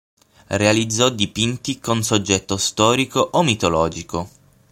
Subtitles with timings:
[0.47, 4.29] Realizzò dipinti con soggetto storico o mitologico.